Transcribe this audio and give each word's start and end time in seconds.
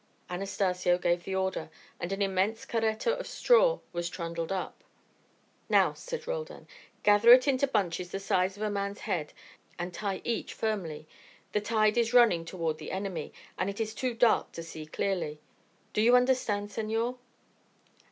Anastacio 0.31 0.97
gave 0.97 1.25
the 1.25 1.35
order, 1.35 1.69
and 1.99 2.11
an 2.11 2.23
immense 2.23 2.65
carreta 2.65 3.15
of 3.19 3.27
straw 3.27 3.81
was 3.93 4.09
trundled 4.09 4.51
up. 4.51 4.83
"Now," 5.69 5.93
said 5.93 6.25
Roldan, 6.25 6.67
"gather 7.03 7.31
it 7.31 7.47
into 7.47 7.67
bunches 7.67 8.09
the 8.09 8.19
size 8.19 8.57
of 8.57 8.63
a 8.63 8.71
man's 8.71 9.01
head 9.01 9.31
and 9.77 9.93
tie 9.93 10.21
each 10.23 10.55
firmly. 10.55 11.07
The 11.51 11.61
tide 11.61 11.99
is 11.99 12.15
running 12.15 12.45
toward 12.45 12.79
the 12.79 12.89
enemy, 12.91 13.31
and 13.59 13.69
it 13.69 13.79
is 13.79 13.93
too 13.93 14.15
dark 14.15 14.51
to 14.53 14.63
see 14.63 14.87
clearly. 14.87 15.39
Do 15.93 16.01
you 16.01 16.15
understand, 16.15 16.71
senor?" 16.71 17.17